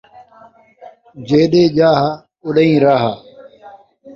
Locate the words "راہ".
2.83-3.05